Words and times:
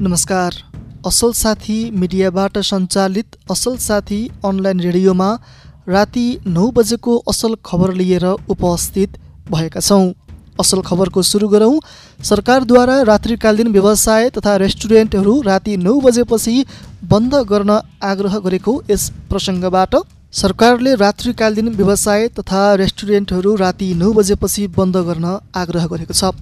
नमस्कार। 0.00 0.54
असल 1.06 1.30
साथी 1.34 1.78
मिडियाबाट 1.90 2.58
सञ्चालित 2.58 3.36
असल 3.50 3.76
साथी 3.80 4.18
अनलाइन 4.44 4.80
रेडियोमा 4.80 5.28
राति 5.88 6.24
नौ 6.46 6.66
बजेको 6.76 7.16
असल 7.28 7.54
खबर 7.64 7.92
लिएर 7.92 8.24
उपस्थित 8.24 9.16
भएका 9.50 9.80
छौँ। 9.80 10.12
असल 10.60 10.80
खबरको 10.86 11.22
सुरु 11.22 11.48
गरौँ। 11.48 11.78
सरकारद्वारा 12.20 13.00
रात्रिकालीन 13.08 13.72
व्यवसाय 13.72 14.28
तथा 14.36 14.56
रेस्टुरेन्टहरू 14.58 15.40
राति 15.42 15.76
नौ 15.78 15.98
बजेपछि 16.00 16.64
बन्द 17.10 17.34
गर्न 17.48 17.80
आग्रह 18.02 18.38
गरेको 18.44 18.80
यस 18.90 19.10
प्रसङ्गबाट 19.30 19.96
सरकारले 20.34 20.94
रात्रिकालीन 20.96 21.68
व्यवसाय 21.74 22.28
तथा 22.38 22.62
रेस्टुरेन्टहरू 22.84 23.54
राति 23.56 23.92
नौ 23.94 24.12
बजेपछि 24.12 24.66
बन्द 24.76 24.96
गर्न 25.08 25.38
आग्रह 25.56 25.86
गरेको 25.86 26.14
छ। 26.14 26.34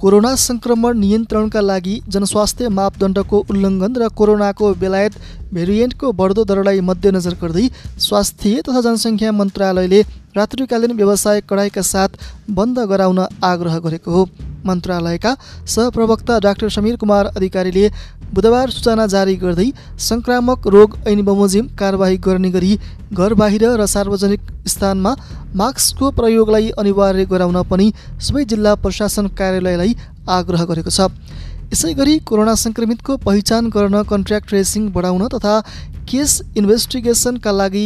कोरोना 0.00 0.30
सङ्क्रमण 0.40 0.98
नियन्त्रणका 0.98 1.60
लागि 1.60 1.94
जनस्वास्थ्य 2.14 2.68
मापदण्डको 2.74 3.38
उल्लङ्घन 3.52 3.96
र 4.00 4.08
कोरोनाको 4.18 4.68
बेलायत 4.82 5.14
भेरिएन्टको 5.54 6.12
बढ्दो 6.20 6.44
दरलाई 6.50 6.80
मध्यनजर 6.90 7.34
गर्दै 7.40 7.64
स्वास्थ्य 8.06 8.62
तथा 8.68 8.82
जनसङ्ख्या 8.86 9.32
मन्त्रालयले 9.38 10.00
रात्रिकालीन 10.38 10.94
व्यवसाय 11.00 11.42
कडाइका 11.50 11.82
साथ 11.90 12.22
बन्द 12.60 12.78
गराउन 12.92 13.18
आग्रह 13.50 13.78
गरेको 13.86 14.14
हो। 14.16 14.22
मन्त्रालयका 14.66 15.32
सहप्रवक्ता 15.74 16.38
डाक्टर 16.40 16.68
समीर 16.70 16.96
कुमार 16.96 17.26
अधिकारीले 17.36 17.84
बुधबार 18.34 18.70
सूचना 18.70 19.06
जारी 19.06 19.36
गर्दै 19.42 19.68
सङ्क्रामक 20.08 20.66
रोग 20.74 20.96
ऐन 21.08 21.22
बमोजिम 21.24 21.66
कारवाही 21.78 22.16
गर्ने 22.26 22.50
गरी 22.50 22.72
घर 23.12 23.34
बाहिर 23.40 23.64
र 23.80 23.86
सार्वजनिक 23.86 24.40
स्थानमा 24.68 25.12
मास्कको 25.56 26.10
प्रयोगलाई 26.18 26.70
अनिवार्य 26.78 27.24
गराउन 27.32 27.62
पनि 27.70 27.92
सबै 28.20 28.44
जिल्ला 28.44 28.74
प्रशासन 28.84 29.28
कार्यालयलाई 29.38 29.96
आग्रह 30.28 30.64
गरेको 30.70 30.90
छ। 30.90 31.08
यसै 31.72 31.90
गरी 31.96 32.12
कोरोना 32.28 32.52
सङ्क्रमितको 32.60 33.14
पहिचान 33.24 33.66
गर्न 33.72 33.96
कन्ट्र्याक्ट 34.10 34.48
ट्रेसिङ 34.50 34.84
बढाउन 34.92 35.24
तथा 35.34 35.56
केस 36.10 36.36
इन्भेस्टिगेसनका 36.56 37.52
लागि 37.52 37.82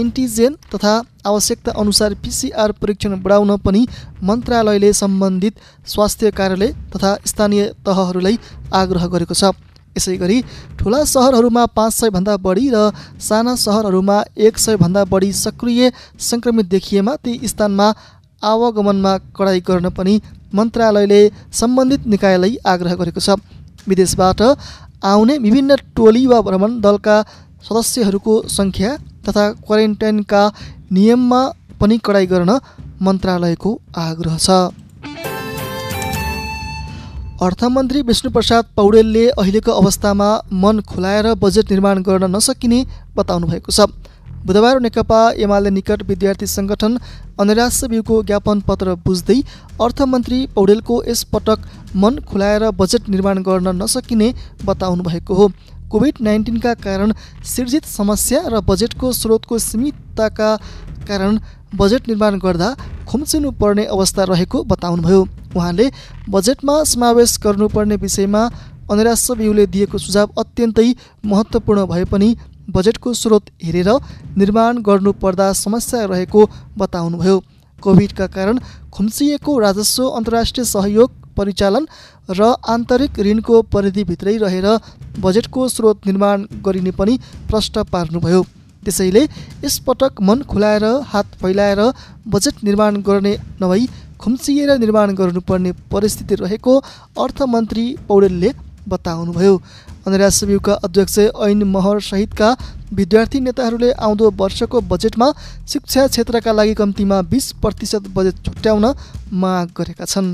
एन्टिजेन 0.00 0.54
तथा 0.74 0.92
आवश्यकता 1.26 1.74
अनुसार 1.82 2.14
पिसिआर 2.22 2.74
परीक्षण 2.82 3.16
बढाउन 3.24 3.50
पनि 3.64 3.82
मन्त्रालयले 4.28 4.92
सम्बन्धित 5.00 5.58
स्वास्थ्य 5.86 6.30
कार्यालय 6.38 6.72
तथा 6.94 7.10
स्थानीय 7.26 7.66
तहहरूलाई 7.86 8.38
आग्रह 8.82 9.06
गरेको 9.14 9.34
छ। 9.34 9.50
यसै 9.96 10.16
गरी 10.16 10.38
ठुला 10.78 11.02
सहरहरूमा 11.08 11.64
पाँच 11.74 11.94
सयभन्दा 11.94 12.36
बढी 12.46 12.70
र 12.70 12.86
साना 13.24 13.54
सहरहरूमा 13.58 14.22
एक 14.46 14.58
सयभन्दा 14.60 15.04
बढी 15.10 15.32
सक्रिय 15.40 15.90
सङ्क्रमित 16.28 16.70
देखिएमा 16.70 17.16
ती 17.24 17.34
स्थानमा 17.48 17.88
आवागमनमा 18.42 19.12
कडाइ 19.36 19.60
गर्न 19.68 19.90
पनि 19.90 20.14
मन्त्रालयले 20.54 21.20
सम्बन्धित 21.60 22.06
निकायलाई 22.12 22.56
आग्रह 22.72 22.94
गरेको 23.00 23.20
छ। 23.20 23.38
विदेशबाट 23.88 24.40
आउने 25.04 25.34
विभिन्न 25.38 25.76
टोली 25.96 26.26
वा 26.26 26.38
भ्रमण 26.46 26.80
दलका 26.80 27.16
सदस्यहरूको 27.66 28.34
सङ्ख्या 28.48 28.90
तथा 29.26 29.44
क्वारेन्टाइनका 29.66 30.42
नियममा 30.92 31.42
पनि 31.80 31.96
कडाइ 32.06 32.26
गर्न 32.32 32.50
मन्त्रालयको 33.02 33.70
आग्रह 33.98 34.36
छ। 34.38 34.48
अर्थमन्त्री 37.44 38.00
विष्णुप्रसाद 38.08 38.64
पौडेलले 38.76 39.24
अहिलेको 39.40 39.72
अवस्थामा 39.72 40.28
मन 40.62 40.80
खुलाएर 40.90 41.26
बजेट 41.42 41.70
निर्माण 41.70 42.02
गर्न 42.02 42.24
नसकिने 42.36 42.78
बताउनु 43.16 43.46
भएको 43.46 43.72
छ। 43.72 43.80
बुधबार 44.46 44.80
नेकपा 44.80 45.18
एमाले 45.40 45.70
निकट 45.70 46.02
विद्यार्थी 46.08 46.46
सङ्गठन 46.48 46.98
अनिराश्य 47.40 47.88
बिउको 47.88 48.22
ज्ञापन 48.22 48.60
पत्र 48.66 48.94
बुझ्दै 49.04 49.36
अर्थमन्त्री 49.80 50.40
पौडेलको 50.54 51.02
यसपटक 51.04 51.68
मन 51.96 52.18
खुलाएर 52.28 52.68
बजेट 52.80 53.08
निर्माण 53.08 53.42
गर्न 53.42 53.74
नसकिने 53.82 54.28
बताउनु 54.64 55.02
भएको 55.04 55.34
हो। 55.34 55.48
कोभिड 55.90 56.14
नाइन्टिनका 56.22 56.74
कारण 56.84 57.12
सिर्जित 57.46 57.84
समस्या 57.88 58.40
र 58.48 58.60
बजेटको 58.68 59.12
स्रोतको 59.14 59.58
सीमितताका 59.60 60.50
कारण 61.08 61.38
बजेट 61.76 62.08
निर्माण 62.08 62.38
गर्दा 62.38 62.70
खुम्चिनु 63.08 63.50
पर्ने 63.60 63.84
अवस्था 63.88 64.24
रहेको 64.24 64.64
बताउनुभयो। 64.66 65.26
उहाँले 65.56 65.90
बजेटमा 66.30 66.82
समावेश 66.84 67.38
गर्नुपर्ने 67.44 67.96
विषयमा 67.98 68.42
अनिराश्य 68.90 69.34
बिउले 69.34 69.66
दिएको 69.74 69.98
सुझाव 69.98 70.32
अत्यन्तै 70.38 70.88
महत्त्वपूर्ण 71.24 71.86
भए 71.86 72.04
पनि 72.06 72.28
बजेटको 72.68 73.12
स्रोत 73.14 73.50
हेरेर 73.64 73.90
निर्माण 74.38 74.78
गर्नुपर्दा 74.82 75.52
समस्या 75.54 76.04
रहेको 76.04 76.46
बताउनुभयो। 76.78 77.42
कोभिडका 77.82 78.26
कारण 78.28 78.58
खुम्चिएको 78.92 79.58
राजस्व 79.58 80.08
अन्तर्राष्ट्रिय 80.08 80.64
सहयोग 80.66 81.10
परिचालन 81.36 81.86
र 82.30 82.54
आन्तरिक 82.68 83.18
ऋणको 83.20 83.60
परिधिभित्रै 83.72 84.36
रहेर 84.38 84.66
बजेटको 85.20 85.68
स्रोत 85.68 86.06
निर्माण 86.06 86.44
गरिने 86.64 86.90
पनि 86.90 87.18
प्रश्न 87.50 87.82
पार्नुभयो। 87.92 88.42
त्यसैले 88.82 89.22
यसपटक 89.64 90.20
मन 90.22 90.42
खुलाएर 90.48 90.84
हात 91.06 91.26
फैलाएर 91.42 91.80
बजेट 92.28 92.64
निर्माण 92.64 92.96
गर्ने 93.02 93.36
नभई 93.62 93.86
खुम्चिएर 94.20 94.78
निर्माण 94.78 95.14
गर्नुपर्ने 95.14 95.72
परिस्थिति 95.92 96.34
रहेको 96.34 96.78
अर्थमन्त्री 97.18 97.84
पौडेलले 98.08 98.50
बताउनुभयो। 98.88 99.54
अनिराश्रव्यूका 100.06 100.72
अध्यक्ष 100.84 101.18
ऐन 101.18 101.62
महर 101.64 102.00
सहितका 102.00 102.48
विद्यार्थी 102.92 103.40
नेताहरूले 103.40 103.90
आउँदो 103.90 104.30
वर्षको 104.30 104.80
बजेटमा 104.80 105.30
शिक्षा 105.68 106.06
क्षेत्रका 106.06 106.52
लागि 106.52 106.74
कम्तीमा 106.74 107.20
बिस 107.22 107.52
प्रतिशत 107.62 108.08
बजेट 108.14 108.44
छुट्याउन 108.44 108.84
माग 109.32 109.70
गरेका 109.76 110.04
छन्। 110.04 110.28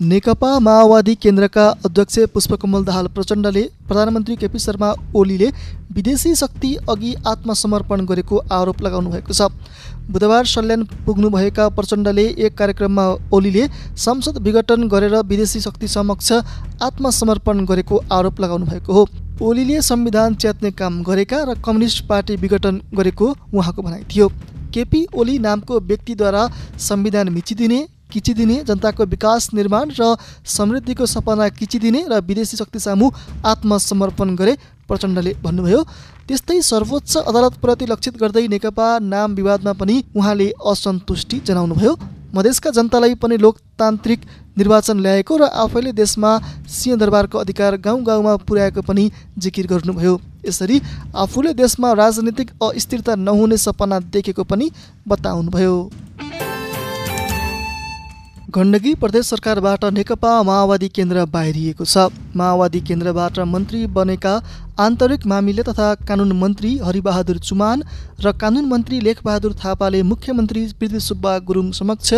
नेकपा 0.00 0.48
माओवादी 0.58 1.14
केन्द्रका 1.14 1.62
अध्यक्ष 1.84 2.18
पुष्पकमल 2.34 2.84
दाहाल 2.84 3.06
प्रचण्डले 3.14 3.62
प्रधानमन्त्री 3.88 4.36
केपी 4.36 4.58
शर्मा 4.58 4.92
ओलीले 5.12 5.48
विदेशी 5.92 6.34
शक्ति 6.34 6.74
अघि 6.90 7.14
आत्मसमर्पण 7.26 8.04
गरेको 8.06 8.38
आरोप 8.50 8.82
लगाउनु 8.82 9.10
भएको 9.10 9.32
छ। 9.32 9.50
बुधबार 10.10 10.44
सल्यान 10.46 10.84
पुग्नुभएका 11.06 11.68
प्रचण्डले 11.70 12.26
एक 12.38 12.56
कार्यक्रममा 12.58 13.08
ओलीले 13.32 13.66
संसद 13.98 14.38
विघटन 14.38 14.86
गरेर 14.88 15.16
विदेशी 15.24 15.60
शक्ति 15.60 15.88
समक्ष 15.88 16.32
आत्मसमर्पण 16.82 17.64
गरेको 17.66 18.02
आरोप 18.12 18.40
लगाउनु 18.40 18.66
भएको 18.66 18.92
हो। 18.92 19.06
ओलीले 19.42 19.82
संविधान 19.82 20.34
च्यात्ने 20.36 20.70
काम 20.78 21.02
गरेका 21.02 21.44
र 21.44 21.60
कम्युनिस्ट 21.66 22.06
पार्टी 22.06 22.36
विघटन 22.36 22.80
गरेको 22.94 23.34
उहाँको 23.52 23.82
भनाइ 23.82 24.04
थियो। 24.14 24.28
केपी 24.74 25.06
ओली 25.14 25.38
नामको 25.40 25.80
व्यक्तिद्वारा 25.82 26.48
संविधान 26.86 27.28
मिचिदिने 27.28 27.86
किचिदिने 28.10 28.56
जनताको 28.64 29.04
विकास 29.06 29.48
निर्माण 29.54 29.90
र 30.00 30.16
समृद्धिको 30.46 31.06
सपना 31.06 31.48
किचिदिने 31.58 32.04
र 32.10 32.20
विदेशी 32.22 32.56
शक्ति 32.56 32.78
सामु 32.78 33.10
आत्मसमर्पण 33.46 34.34
गरे 34.36 34.56
प्रचण्डले 34.88 35.32
भन्नुभयो। 35.42 35.80
त्यस्तै 36.28 36.60
सर्वोच्च 36.62 37.16
अदालतप्रति 37.18 37.86
लक्षित 37.86 38.16
गर्दै 38.16 38.46
नेकपा 38.48 38.86
नाम 39.04 39.34
विवादमा 39.34 39.72
पनि 39.74 40.02
उहाँले 40.16 40.48
असन्तुष्टि 40.66 41.40
जनाउनुभयो। 41.46 41.92
मधेसका 42.34 42.70
जनतालाई 42.70 43.14
पनि 43.16 43.36
लोकतान्त्रिक 43.36 44.20
निर्वाचन 44.58 44.98
ल्याएको 45.00 45.36
र 45.36 45.42
आफैले 45.64 45.92
देशमा 45.92 46.30
सिंहदरबारको 46.68 47.38
अधिकार 47.38 47.76
गाउँ 47.80 48.02
गाउँमा 48.04 48.34
पुर्याएको 48.44 48.82
पनि 48.82 49.10
जिकिर 49.38 49.66
गर्नुभयो। 49.66 50.14
यसरी 50.48 50.80
आफूले 51.16 51.52
देशमा 51.54 51.92
राजनीतिक 51.94 52.50
अस्थिरता 52.62 53.14
नहुने 53.16 53.56
सपना 53.56 53.98
देखेको 54.12 54.44
पनि 54.44 54.70
बताउनुभयो। 55.08 55.74
गण्डकी 58.48 58.92
प्रदेश 58.94 59.26
सरकारबाट 59.26 59.84
नेकपा 59.86 60.30
माओवादी 60.42 60.88
केन्द्र 60.88 61.24
बाहिरिएको 61.32 61.84
छ। 61.84 62.04
माओवादी 62.34 62.80
केन्द्रबाट 62.80 63.38
मन्त्री 63.46 63.80
बनेका 63.92 64.32
आन्तरिक 64.80 65.26
मामिला 65.26 65.62
तथा 65.62 65.88
कानुन 66.08 66.32
मन्त्री 66.34 66.70
हरिबहादुर 66.80 67.38
चुमान 67.40 67.82
र 68.24 68.32
कानुन 68.34 68.64
मन्त्री 68.64 69.00
लेखबहादुर 69.00 69.52
थापाले 69.54 70.00
मुख्यमन्त्री 70.04 70.62
पृथ्वी 70.80 71.00
सुब्बा 71.08 71.32
गुरुङ 71.44 71.70
समक्ष 71.76 72.12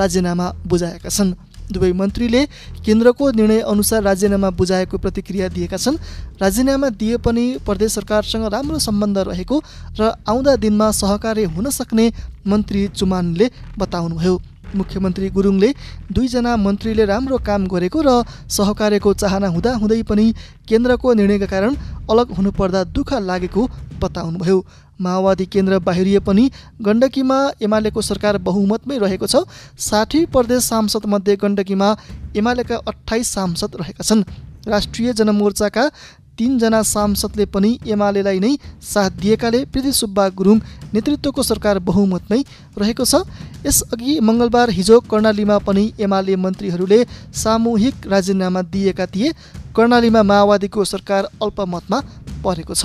राजीनामा 0.00 0.46
बुझाएका 0.66 1.08
छन्। 1.10 1.34
दुवै 1.68 1.92
मन्त्रीले 1.92 2.42
केन्द्रको 2.80 3.30
निर्णय 3.34 3.60
अनुसार 3.66 4.02
राजीनामा 4.02 4.50
बुझाएको 4.56 4.98
प्रतिक्रिया 5.04 5.48
दिएका 5.50 5.76
छन्। 5.76 6.00
राजीनामा 6.40 6.88
दिए 6.96 7.20
पनि 7.20 7.44
प्रदेश 7.60 7.92
सरकारसँग 7.92 8.48
राम्रो 8.56 8.78
सम्बन्ध 8.88 9.18
रहेको 9.28 9.60
र 10.00 10.10
आउँदा 10.24 10.56
दिनमा 10.64 10.90
सहकार्य 10.94 11.44
हुन 11.52 11.70
सक्ने 11.72 12.10
मन्त्री 12.48 12.88
चुमानले 12.96 13.50
बताउनुभयो। 13.78 14.40
मुख्यमन्त्री 14.74 15.28
गुरुङले 15.30 15.70
दुईजना 16.12 16.56
मन्त्रीले 16.56 17.04
राम्रो 17.04 17.38
काम 17.48 17.66
गरेको 17.66 17.98
र 18.02 18.10
सहकार्यको 18.48 19.12
चाहना 19.22 19.48
हुँदाहुँदै 19.54 20.02
पनि 20.04 20.26
केन्द्रको 20.68 21.12
निर्णयका 21.14 21.46
कारण 21.46 21.74
अलग 22.10 22.32
हुनुपर्दा 22.36 22.80
दुःख 22.94 23.12
लागेको 23.22 23.68
बताउनुभयो। 24.02 24.58
माओवादी 25.00 25.44
केन्द्र 25.52 25.78
बाहिरिए 25.80 26.18
पनि 26.22 26.44
गण्डकीमा 26.86 27.38
एमालेको 27.62 28.00
सरकार 28.00 28.38
बहुमतमै 28.46 28.98
रहेको 28.98 29.26
छ। 29.26 29.42
साठी 29.78 30.24
प्रदेश 30.30 30.62
सांसदमध्ये 30.64 31.34
गण्डकीमा 31.36 31.88
एमालेका 32.36 32.76
अठाइस 32.86 33.32
सांसद 33.34 33.76
रहेका 33.80 34.04
छन्। 34.04 34.22
राष्ट्रिय 34.66 35.12
जनमोर्चाका 35.12 35.84
तिनजना 36.38 36.82
सांसदले 36.84 37.44
पनि 37.46 37.70
एमालेलाई 37.86 38.38
नै 38.38 38.54
साथ 38.82 39.10
दिएकाले 39.22 39.64
पृथ्वी 39.72 39.92
सुब्बा 39.94 40.28
गुरुङ 40.38 40.58
नेतृत्वको 40.94 41.42
सरकार 41.42 41.78
बहुमतमै 41.88 42.40
रहेको 42.78 43.04
छ। 43.04 43.22
यसअघि 43.66 44.18
मङ्गलबार 44.20 44.70
हिजो 44.70 45.00
कर्णालीमा 45.10 45.56
पनि 45.66 45.84
एमाले 46.00 46.36
मन्त्रीहरूले 46.36 47.00
सामूहिक 47.34 48.06
राजीनामा 48.06 48.62
दिएका 48.72 49.06
थिए। 49.06 49.32
कर्णालीमा 49.76 50.22
माओवादीको 50.22 50.84
सरकार 50.84 51.28
अल्पमतमा 51.42 51.98
परेको 52.44 52.74
छ। 52.74 52.84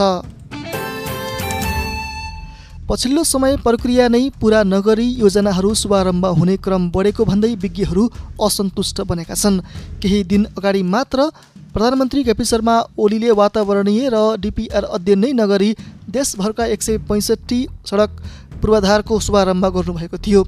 पछिल्लो 2.90 3.24
समय 3.24 3.56
प्रक्रिया 3.64 4.08
नै 4.10 4.22
पुरा 4.42 4.64
नगरी 4.66 5.08
योजनाहरू 5.20 5.74
शुभारम्भ 5.76 6.26
हुने 6.40 6.56
क्रम 6.58 6.90
बढेको 6.92 7.26
भन्दै 7.26 7.54
विज्ञहरू 7.62 8.04
असन्तुष्ट 8.42 9.02
बनेका 9.06 9.36
छन्। 9.36 9.62
केही 10.02 10.24
दिन 10.24 10.46
अगाडि 10.58 10.82
मात्र 10.86 11.30
प्रधानमन्त्री 11.74 12.24
केपी 12.24 12.46
शर्मा 12.46 12.76
ओलीले 12.98 13.32
वातावरणीय 13.40 14.10
र 14.10 14.18
डिपिआर 14.42 14.84
अध्ययन 14.90 15.20
नै 15.20 15.32
नगरी 15.38 15.70
देशभरका 16.10 16.66
एक 16.66 16.82
सय 16.82 16.98
पैँसठी 17.10 17.60
सडक 17.86 18.12
पूर्वाधारको 18.60 19.20
शुभारम्भ 19.20 19.66
गर्नुभएको 19.68 20.18
थियो। 20.20 20.44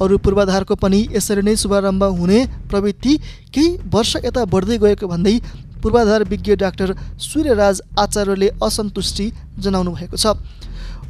अरू 0.00 0.18
पूर्वाधारको 0.18 0.74
पनि 0.76 1.00
यसरी 1.12 1.42
नै 1.42 1.56
शुभारम्भ 1.56 2.04
हुने 2.18 2.38
प्रवृत्ति 2.70 3.16
केही 3.54 3.76
वर्ष 3.88 4.16
यता 4.24 4.44
बढ्दै 4.46 4.78
गएको 4.78 5.08
भन्दै 5.08 5.38
पूर्वाधार 5.82 6.24
विज्ञ 6.28 6.56
डाक्टर 6.56 6.94
सूर्यराज 7.20 7.80
आचार्यले 7.98 8.48
असन्तुष्टि 8.62 9.32
जनाउनु 9.58 9.92
भएको 9.92 10.16
छ। 10.16 10.36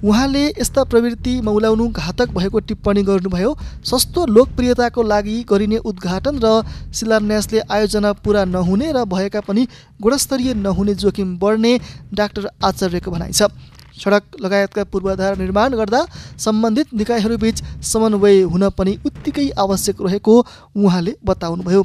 उहाँले 0.00 0.44
यस्ता 0.48 0.82
प्रवृत्ति 0.84 1.40
मौलाउनु 1.40 1.88
घातक 1.92 2.30
भएको 2.32 2.58
टिप्पणी 2.68 3.02
गर्नुभयो। 3.02 3.50
सस्तो 3.84 4.26
लोकप्रियताको 4.26 5.02
लागि 5.02 5.36
गरिने 5.44 5.78
उद्घाटन 5.84 6.38
र 6.40 6.62
शिलान्यासले 6.94 7.60
आयोजना 7.68 8.12
पुरा 8.24 8.44
नहुने 8.46 8.92
र 8.92 9.04
भएका 9.04 9.40
पनि 9.44 9.66
गुणस्तरीय 10.00 10.54
नहुने 10.56 10.94
जोखिम 10.96 11.36
बढ्ने 11.38 11.72
डाक्टर 12.14 12.48
आचार्यको 12.64 13.10
भनाइ 13.10 13.32
छ। 13.32 13.52
सडक 14.00 14.40
लगायतका 14.40 14.84
पूर्वाधार 14.92 15.38
निर्माण 15.38 15.74
गर्दा 15.74 16.00
सम्बन्धित 16.38 16.94
निकायहरूबीच 16.94 17.62
समन्वय 17.84 18.40
हुन 18.44 18.68
पनि 18.78 18.96
उत्तिकै 19.06 19.48
आवश्यक 19.58 20.02
रहेको 20.02 20.34
उहाँले 20.76 21.14
बताउनुभयो। 21.24 21.82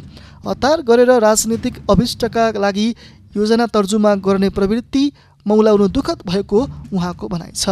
हतार 0.47 0.81
गरेर 0.81 1.11
राजनीतिक 1.19 1.75
अभिष्टका 1.89 2.49
लागि 2.57 2.87
योजना 3.37 3.65
तर्जुमा 3.67 4.15
गर्ने 4.25 4.49
प्रवृत्ति 4.49 5.03
मौलाउनु 5.45 5.87
दुःखद 5.87 6.19
भएको 6.27 6.59
उहाँको 6.93 7.27
भनाइ 7.27 7.51
छ। 7.55 7.69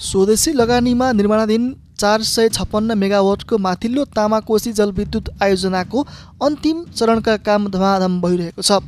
स्वदेशी 0.00 0.52
लगानीमा 0.52 1.10
निर्माणाधीन 1.12 1.64
चार 2.00 2.22
सय 2.24 2.48
छप्पन्न 2.50 2.98
मेगावाटको 2.98 3.58
माथिल्लो 3.60 4.04
तामाकोशी 4.16 4.72
जलविद्युत 4.72 5.28
आयोजनाको 5.42 6.06
अन्तिम 6.42 6.84
चरणका 6.96 7.36
काम 7.44 7.68
धमाधम 7.70 8.20
भइरहेको 8.20 8.62
छ। 8.62 8.80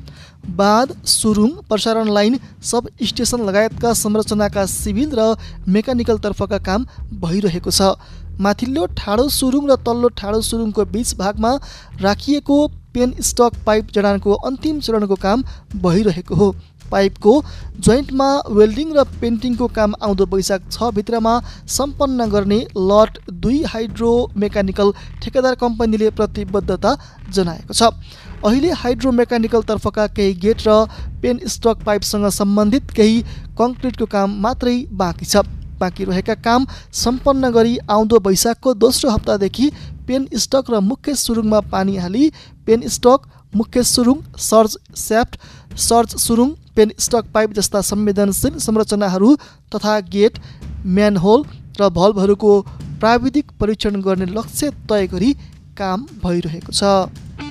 बाँध 0.57 0.95
सुरुङ 1.07 1.51
प्रसारण 1.69 2.09
लाइन 2.11 2.39
सब 2.65 2.89
स्टेसन 3.05 3.45
लगायतका 3.47 3.93
संरचनाका 3.95 4.65
सिभिल 4.69 5.11
र 5.15 5.29
मेकानिकलतर्फका 5.69 6.59
काम 6.69 6.87
भइरहेको 7.21 7.71
छ। 7.71 7.95
माथिल्लो 8.41 8.87
ठाडो 8.99 9.29
सुरुङ 9.31 9.69
र 9.71 9.77
तल्लो 9.87 10.09
ठाडो 10.19 10.41
सुरुङको 10.43 10.85
बिच 10.89 11.15
भागमा 11.17 11.53
राखिएको 12.01 12.57
पेन 12.95 13.13
स्टक 13.23 13.53
पाइप 13.67 13.93
जडानको 13.95 14.33
अन्तिम 14.49 14.81
चरणको 14.81 15.17
काम 15.21 15.45
भइरहेको 15.85 16.35
हो। 16.35 16.49
पाइपको 16.93 17.33
जोइन्टमा 17.81 18.29
वेल्डिङ 18.59 18.93
र 18.95 19.05
पेन्टिङको 19.21 19.69
काम 19.77 19.95
आउँदो 20.03 20.27
वैशाख 20.33 20.69
छ 20.71 20.91
भित्रमा 20.95 21.35
सम्पन्न 21.77 22.29
गर्ने 22.31 22.61
लट 22.89 23.19
दुई 23.43 23.63
हाइड्रो 23.69 24.13
मेकानिकल 24.37 24.93
ठेकेदार 25.23 25.55
कम्पनीले 25.63 26.11
प्रतिबद्धता 26.19 26.97
जनाएको 27.31 27.75
छ। 27.75 27.91
अहिले 28.45 28.71
हाइड्रो 28.77 29.11
मेकानिकलतर्फका 29.15 30.07
केही 30.15 30.35
गेट 30.45 30.63
र 30.67 30.77
पेन 31.23 31.41
स्टक 31.49 31.85
पाइपसँग 31.87 32.29
सम्बन्धित 32.35 32.91
केही 32.97 33.21
कङ्क्रिटको 33.59 34.07
काम 34.15 34.39
मात्रै 34.43 34.77
बाँकी 35.03 35.27
छ। 35.27 35.45
बाँकी 35.81 36.05
रहेका 36.05 36.35
काम 36.43 36.67
सम्पन्न 36.95 37.51
गरी 37.53 37.77
आउँदो 37.91 38.19
वैशाखको 38.27 38.75
दोस्रो 38.77 39.11
हप्तादेखि 39.11 39.71
पेन 40.07 40.27
स्टक 40.39 40.71
र 40.71 40.81
मुख्य 40.83 41.15
सुरुङमा 41.17 41.61
पानी 41.73 41.97
हाली 41.99 42.25
पेन 42.67 42.89
स्टक 42.89 43.31
मुख्य 43.55 43.83
सुरुङ 43.85 44.19
सर्ज 44.41 44.77
स्याफ्ट 44.99 45.39
सर्च 45.81 46.17
सुरुङ 46.19 46.51
पेन 46.77 46.93
स्टक 46.99 47.25
पाइप 47.35 47.53
जस्ता 47.53 47.81
संवेदनशील 47.83 48.59
संरचनाहरू 48.59 49.35
तथा 49.75 49.99
गेट 50.13 50.39
म्यानहोल 50.87 51.45
र 51.81 51.89
भल्भहरूको 51.99 52.61
प्राविधिक 53.01 53.51
परीक्षण 53.61 54.01
गर्ने 54.03 54.27
लक्ष्य 54.33 54.71
तय 54.91 55.07
गरी 55.13 55.33
काम 55.79 56.07
भइरहेको 56.25 56.73
छ। 56.73 57.42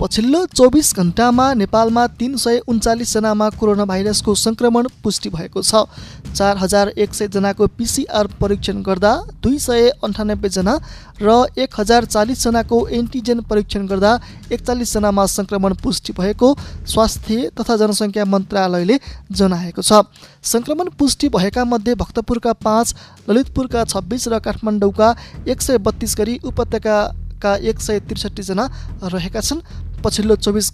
पछिल्लो 0.00 0.44
चौबिस 0.48 0.94
घन्टामा 0.94 1.44
नेपालमा 1.54 2.06
तिन 2.18 2.36
सय 2.38 2.58
उन्चालिसजनामा 2.70 3.48
कोरोना 3.58 3.84
भाइरसको 3.84 4.34
सङ्क्रमण 4.36 4.86
पुष्टि 5.02 5.30
भएको 5.30 5.62
छ। 5.62 5.90
चार 6.30 6.56
हजार 6.56 6.88
एक 6.96 7.14
सयजनाको 7.14 7.66
पिसिआर 7.74 8.26
परीक्षण 8.40 8.82
गर्दा 8.86 9.12
दुई 9.42 9.58
सय 9.58 9.88
अन्ठानब्बेजना 9.98 10.74
र 11.18 11.34
एक 11.58 11.74
हजार 11.78 12.04
चालिसजनाको 12.06 12.78
एन्टिजेन 12.94 13.40
परीक्षण 13.50 13.86
गर्दा 13.86 14.12
एकचालिसजनामा 14.52 15.24
सङ्क्रमण 15.34 15.74
पुष्टि 15.82 16.12
भएको 16.14 16.54
स्वास्थ्य 16.86 17.50
तथा 17.58 17.76
जनसङ्ख्या 17.82 18.24
मन्त्रालयले 18.26 19.00
जनाएको 19.32 19.82
छ। 19.82 20.06
सङ्क्रमण 20.44 20.94
पुष्टि 20.94 21.28
भएका 21.34 21.64
मध्ये 21.66 21.94
भक्तपुरका 21.98 22.52
पाँच 22.62 22.94
ललितपुरका 23.28 23.84
छब्बिस 23.90 24.28
र 24.28 24.38
काठमाडौँका 24.46 25.08
एक 25.48 25.58
सय 25.60 25.78
बत्तिस 25.82 26.16
गरी 26.18 26.38
उपत्यकाका 26.44 27.56
एक 27.66 27.80
सय 27.80 28.00
त्रिसठीजना 28.06 28.70
रहेका 29.02 29.42
छन्। 29.42 29.66
पछिल्लो 30.04 30.36
चौबिस 30.38 30.70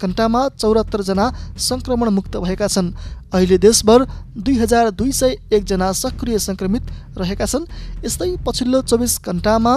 चौरात्तरजना 0.60 1.26
सङ्क्रमण 1.58 2.08
मुक्त 2.10 2.36
भएका 2.44 2.68
छन्। 2.68 2.92
अहिले 3.34 3.58
देशभर 3.58 4.06
दुई 4.36 4.54
हजार 4.58 4.90
दुई 4.92 5.12
सय 5.12 5.32
एकजना 5.52 5.90
सक्रिय 5.94 6.38
सङ्क्रमित 6.38 6.84
रहेका 7.18 7.46
छन्। 7.46 7.68
यस्तै 8.04 8.30
पछिल्लो 8.46 8.82
चौबिस 8.82 9.14
घन्टामा 9.22 9.74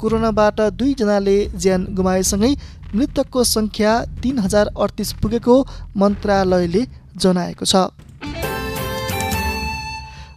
कोरोनाबाट 0.00 0.60
दुईजनाले 0.80 1.38
ज्यान 1.56 1.86
गुमाएसँगै 1.92 2.52
मृतकको 2.94 3.44
सङ्ख्या 3.46 3.92
तिन 4.22 4.38
हजार 4.38 4.66
अडतिस 4.76 5.12
पुगेको 5.22 5.56
मन्त्रालयले 5.96 6.82
जनाएको 7.16 7.64
छ। 7.64 7.74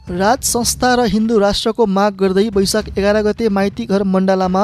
राज 0.04 0.40
संस्था 0.44 0.90
र 0.96 1.02
हिन्दू 1.08 1.38
राष्ट्रको 1.40 1.86
माग 1.88 2.14
गर्दै 2.20 2.44
वैशाख 2.52 2.86
एघार 2.98 3.18
गते 3.24 3.48
माइती 3.50 3.86
घर 3.88 4.04
मण्डलामा 4.04 4.64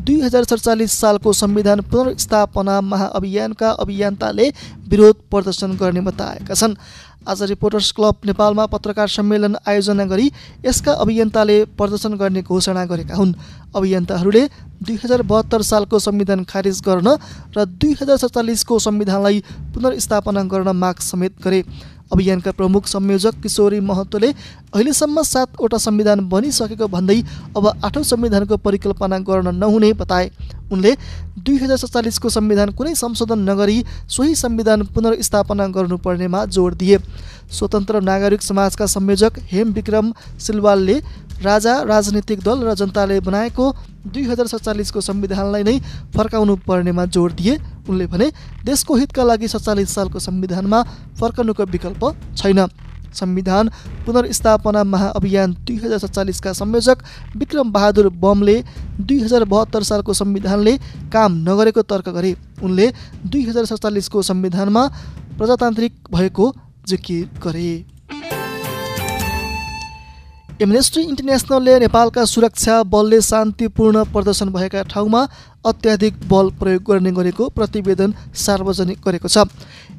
दुई 0.00 0.20
हजार 0.20 0.44
सडचालिस 0.44 0.92
सालको 0.92 1.32
संविधान 1.32 1.80
पुनर्स्थापना 1.84 2.80
महाअभियानका 2.80 3.70
अभियन्ताले 3.80 4.48
विरोध 4.88 5.16
प्रदर्शन 5.30 5.76
गर्ने 5.76 6.00
बताएका 6.00 6.54
छन्। 6.54 6.74
आज 7.28 7.42
रिपोर्टर्स 7.42 7.90
क्लब 7.92 8.16
नेपालमा 8.26 8.64
पत्रकार 8.66 9.08
सम्मेलन 9.10 9.56
आयोजना 9.68 10.04
गरी 10.04 10.30
यसका 10.64 10.92
अभियन्ताले 11.04 11.64
प्रदर्शन 11.76 12.14
गर्ने 12.16 12.42
घोषणा 12.42 12.84
गरेका 12.86 13.14
हुन्। 13.14 13.34
अभियन्ताहरूले 13.76 14.42
दुई 14.80 14.98
हजार 15.04 15.22
बहत्तर 15.22 15.62
सालको 15.62 15.98
संविधान 16.00 16.44
खारिज 16.48 16.80
गर्न 16.80 17.16
र 17.56 17.64
दुई 17.66 17.92
हजार 18.00 18.16
सडचालिसको 18.16 18.78
संविधानलाई 18.80 19.42
पुनर्स्थापना 19.74 20.42
गर्न 20.48 20.76
माग 20.76 20.96
समेत 21.04 21.36
गरे। 21.44 21.60
अभियानका 22.12 22.50
प्रमुख 22.52 22.86
संयोजक 22.86 23.40
किशोरी 23.42 23.80
महतोले 23.80 24.30
अहिलेसम्म 24.74 25.22
सातवटा 25.22 25.78
संविधान 25.78 26.28
बनिसकेको 26.28 26.86
भन्दै 26.88 27.20
अब 27.56 27.66
आठौँ 27.84 28.02
संविधानको 28.04 28.56
परिकल्पना 28.58 29.18
गर्न 29.20 29.54
नहुने 29.56 29.92
बताए। 29.92 30.30
उनले 30.72 30.94
दुई 31.38 31.56
हजार 31.58 31.76
सत्तालिसको 31.76 32.28
संविधान 32.28 32.70
कुनै 32.72 32.94
संशोधन 32.94 33.38
नगरी 33.48 33.82
सोही 34.08 34.34
संविधान 34.34 34.82
पुनर्स्थापना 34.86 35.66
गर्नुपर्नेमा 35.68 36.44
जोड 36.46 36.74
दिए। 36.74 36.98
स्वतन्त्र 37.50 38.00
नागरिक 38.00 38.42
समाजका 38.42 38.86
संयोजक 38.86 39.38
हेम 39.52 39.72
विक्रम 39.72 40.12
सिलवालले 40.38 41.00
राजा 41.42 41.74
राजनीतिक 41.82 42.40
दल 42.40 42.58
र 42.64 42.74
जनताले 42.74 43.20
बनाएको 43.20 43.64
दुई 44.06 44.24
हजार 44.24 44.46
सत्तालिसको 44.46 45.00
संविधानलाई 45.00 45.62
नै 45.62 45.78
फर्काउनु 46.16 46.56
पर्नेमा 46.66 47.04
जोड 47.06 47.32
दिए 47.34 47.56
उनले 47.88 48.06
भने 48.06 48.30
देशको 48.64 48.94
हितका 48.96 49.24
लागि 49.24 49.48
सत्तालिस 49.48 49.94
सालको 49.94 50.18
संविधानमा 50.20 50.82
फर्कनुको 51.20 51.64
विकल्प 51.66 52.04
छैन। 52.36 52.66
संविधान 53.10 53.68
पुनर्स्थापना 54.06 54.82
महाअभियान 54.86 55.52
दुई 55.66 55.76
हजार 55.76 55.98
सत्तालिसका 55.98 56.52
संयोजक 56.52 56.98
विक्रम 57.36 57.72
बहादुर 57.72 58.08
बमले 58.16 58.56
दुई 59.00 59.18
हजार 59.20 59.44
बहत्तर 59.44 59.82
सालको 59.82 60.14
संविधानले 60.14 60.76
काम 61.12 61.32
नगरेको 61.48 61.82
तर्क 61.84 62.08
गरे। 62.10 62.34
उनले 62.62 62.86
दुई 63.26 63.42
हजार 63.44 63.64
सत्तालिसको 63.66 64.22
संविधानमा 64.22 64.86
प्रजातान्त्रिक 65.38 65.94
भएको 66.12 66.52
जिकिर 66.86 67.40
गरे। 67.44 67.72
एमनेस्टी 70.60 71.00
इन्टरनेसनलले 71.02 71.78
नेपालका 71.78 72.24
सुरक्षा 72.26 72.82
बलले 72.84 73.20
शान्तिपूर्ण 73.22 74.02
प्रदर्शन 74.12 74.48
भएका 74.52 74.82
ठाउँमा 74.90 75.22
अत्याधिक 75.64 76.14
बल 76.28 76.50
प्रयोग 76.60 76.82
गर्ने 76.84 77.12
गरेको 77.16 77.48
प्रतिवेदन 77.56 78.12
सार्वजनिक 78.36 78.98
गरेको 79.06 79.28
छ। 79.28 79.48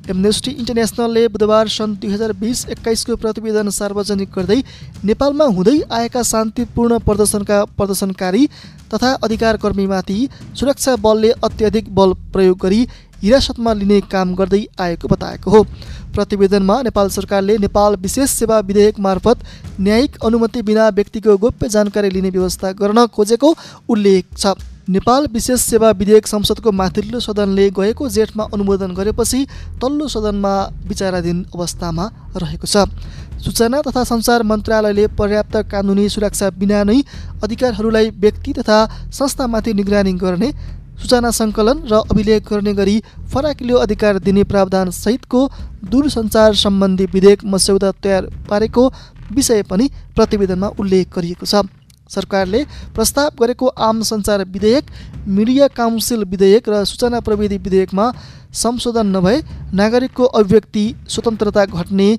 एमनेस्टी 0.09 0.51
इन्टरनेसनलले 0.53 1.27
बुधबार 1.33 1.67
सन् 1.67 1.95
दुई 1.97 2.11
हजार 2.13 2.33
बिस 2.37 2.65
एक्काइसको 2.69 3.15
प्रतिवेदन 3.17 3.69
सार्वजनिक 3.73 4.29
गर्दै 4.37 4.61
नेपालमा 5.03 5.45
हुँदै 5.57 5.77
आएका 5.91 6.23
शान्तिपूर्ण 6.29 6.99
प्रदर्शनका 7.09 7.63
प्रदर्शनकारी 7.73 8.47
तथा 8.93 9.13
अधिकारकर्मीमाथि 9.19 10.19
सुरक्षा 10.53 10.95
बलले 11.01 11.31
अत्याधिक 11.41 11.95
बल 11.95 12.13
प्रयोग 12.33 12.57
गरी 12.61 12.85
हिरासतमा 13.23 13.73
लिने 13.73 13.99
काम 14.11 14.33
गर्दै 14.35 14.61
आएको 14.81 15.07
बताएको 15.07 15.51
हो। 15.51 15.65
प्रतिवेदनमा 16.13 16.81
नेपाल 16.81 17.09
सरकारले 17.09 17.57
नेपाल 17.57 17.95
विशेष 18.01 18.29
सेवा 18.31 18.59
विधेयक 18.61 18.99
मार्फत 18.99 19.45
न्यायिक 19.79 20.17
अनुमति 20.25 20.61
बिना 20.61 20.89
व्यक्तिको 20.89 21.37
गोप्य 21.37 21.69
जानकारी 21.69 22.09
लिने 22.09 22.29
व्यवस्था 22.29 22.71
गर्न 22.73 23.05
खोजेको 23.07 23.55
उल्लेख 23.89 24.25
छ। 24.37 24.53
नेपाल 24.89 25.27
विशेष 25.33 25.59
सेवा 25.61 25.89
विधेयक 25.91 26.27
संसदको 26.27 26.71
माथिल्लो 26.73 27.19
सदनले 27.19 27.69
गएको 27.71 28.09
जेठमा 28.09 28.43
अनुमोदन 28.53 28.93
गरेपछि 28.95 29.45
तल्लो 29.81 30.07
सदनमा 30.07 30.53
विचाराधीन 30.87 31.43
अवस्थामा 31.55 32.05
रहेको 32.35 32.67
छ। 32.67 32.89
सूचना 33.41 33.81
तथा 33.81 34.03
सञ्चार 34.03 34.43
मन्त्रालयले 34.43 35.05
पर्याप्त 35.19 35.55
कानुनी 35.71 36.09
सुरक्षा 36.09 36.49
बिना 36.59 36.83
नै 36.83 36.97
अधिकारहरूलाई 37.43 38.09
व्यक्ति 38.19 38.53
तथा 38.53 38.77
संस्थामाथि 39.11 39.73
निगरानी 39.73 40.13
गर्ने 40.13 40.51
सूचना 41.01 41.31
सङ्कलन 41.33 41.77
र 41.91 42.01
अभिलेख 42.05 42.49
गर्ने 42.49 42.73
गरी 42.75 42.95
फराकिलो 43.33 43.77
अधिकार 43.79 44.19
दिने 44.21 44.43
प्रावधान 44.45 44.89
सहितको 44.93 45.41
दूरसञ्चार 45.91 46.55
सम्बन्धी 46.55 47.05
विधेयक 47.13 47.45
मस्यौदा 47.47 47.91
तयार 48.03 48.29
पारेको 48.49 48.83
विषय 49.33 49.63
पनि 49.65 49.89
प्रतिवेदनमा 50.15 50.67
उल्लेख 50.79 51.15
गरिएको 51.15 51.45
छ। 51.45 51.63
सरकारले 52.11 52.63
प्रस्ताव 52.95 53.29
गरेको 53.39 53.67
आम 53.81 54.01
सञ्चार 54.03 54.43
विधेयक 54.45 54.85
मिडिया 55.29 55.67
काउन्सिल 55.73 56.23
विधेयक 56.27 56.69
र 56.69 56.83
सूचना 56.85 57.19
प्रविधि 57.23 57.57
विधेयकमा 57.57 58.05
संशोधन 58.53 59.07
नभए 59.15 59.37
नागरिकको 59.73 60.23
अभिव्यक्ति 60.37 60.83
स्वतन्त्रता 61.07 61.65
घट्ने 61.67 62.09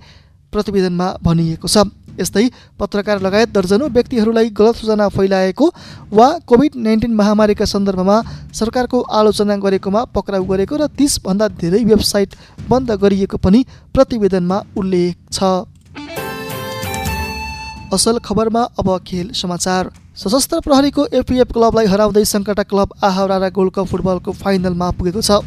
प्रतिवेदनमा 0.53 1.09
भनिएको 1.23 1.69
छ। 1.69 1.85
यस्तै 2.21 2.45
पत्रकार 2.79 3.21
लगायत 3.23 3.49
दर्जनौ 3.55 3.89
व्यक्तिहरूलाई 3.89 4.51
गलत 4.51 4.77
सूचना 4.77 5.09
फैलाएको 5.09 5.67
वा 6.13 6.29
कोभिड 6.47 6.73
नाइन्टिन 6.85 7.15
महामारीका 7.15 7.65
सन्दर्भमा 7.65 8.17
सरकारको 8.53 9.01
आलोचना 9.19 9.57
गरेकोमा 9.65 10.05
पक्राउ 10.15 10.45
गरेको 10.45 10.77
र 10.77 10.87
तिसभन्दा 10.99 11.49
धेरै 11.61 11.85
वेबसाइट 11.85 12.35
बन्द 12.69 12.91
गरिएको 13.03 13.37
पनि 13.39 13.65
प्रतिवेदनमा 13.95 14.59
उल्लेख 14.77 15.17
छ। 15.33 15.67
असल 17.93 18.19
खबरमा 18.25 18.63
अब 18.81 18.89
खेल 19.07 19.33
समाचार। 19.37 19.91
सशस्त्र 20.17 20.61
प्रहरीको 20.61 21.03
एपिएफ 21.13 21.53
क्लबलाई 21.53 21.87
हराउँदै 21.93 22.25
सङ्कटा 22.25 22.63
क्लब 22.71 22.89
आहाउरा 23.05 23.37
र 23.37 23.51
गोल्ड 23.51 23.73
कप 23.73 23.87
फुटबलको 23.89 24.33
फाइनलमा 24.33 24.91
पुगेको 24.97 25.21
छ। 25.21 25.45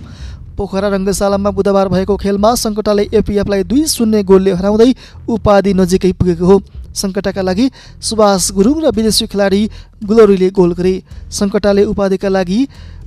पोखरा 0.58 0.88
रङ्गशालामा 0.88 1.52
बुधबार 1.52 1.88
भएको 1.90 2.16
खेलमा 2.18 2.56
सङ्कटाले 2.56 3.04
एपिएफलाई 3.14 3.64
दुई 3.64 3.84
शून्य 3.86 4.24
गोलले 4.24 4.52
हराउँदै 4.56 4.90
उपाधि 5.28 5.74
नजिकै 5.74 6.12
पुगेको 6.16 6.46
हो। 6.46 6.58
सङ्कटाका 6.96 7.42
लागि 7.42 7.66
सुभाष 8.00 8.52
गुरुङ 8.56 8.78
र 8.84 8.92
विदेशी 8.96 9.28
खेलाडी 9.28 9.62
गुलोरीले 10.08 10.50
गोल 10.56 10.72
गरे। 10.74 10.94
सङ्कटाले 11.30 11.84
उपाधिका 11.92 12.30
लागि 12.30 12.60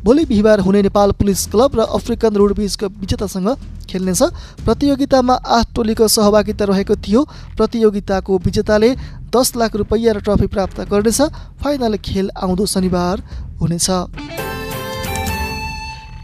भोलि 0.04 0.24
बिहिबार 0.24 0.60
हुने 0.60 0.82
नेपाल 0.82 1.10
पुलिस 1.18 1.46
क्लब 1.48 1.70
र 1.74 1.80
अफ्रिकन 1.96 2.34
रोडबिजको 2.36 2.86
विजेतासँग 3.00 3.48
खेल्नेछ। 3.88 4.22
प्रतियोगितामा 4.64 5.34
आठ 5.34 5.66
टोलीको 5.74 6.04
सहभागिता 6.06 6.64
रहेको 6.68 6.96
थियो। 7.00 7.20
प्रतियोगिताको 7.56 8.38
विजेताले 8.44 8.90
दस 9.32 9.56
लाख 9.56 9.76
रुपैयाँ 9.76 10.14
र 10.14 10.20
ट्रफी 10.20 10.46
प्राप्त 10.52 10.80
गर्नेछ। 10.92 11.20
फाइनल 11.64 11.96
खेल 12.04 12.30
आउँदो 12.36 12.66
शनिबार 12.66 13.16
हुनेछ। 13.60 14.47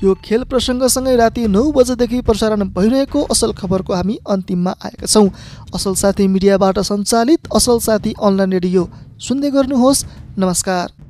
यो 0.04 0.14
खेल 0.24 0.42
प्रसङ्गसँगै 0.44 1.14
राति 1.16 1.46
नौ 1.48 1.62
बजेदेखि 1.72 2.20
प्रसारण 2.20 2.62
भइरहेको 2.76 3.20
असल 3.32 3.52
खबरको 3.52 3.94
हामी 3.94 4.18
अन्तिममा 4.28 4.72
आएका 4.84 5.06
छौँ। 5.06 5.28
असल 5.74 5.94
साथी 5.94 6.26
मिडियाबाट 6.28 6.78
सञ्चालित 6.90 7.48
असल 7.56 7.78
साथी 7.80 8.12
अनलाइन 8.20 8.52
रेडियो। 8.52 8.82
सुन्दै 9.18 9.50
गर्नुहोस्। 9.50 10.04
नमस्कार। 10.38 11.03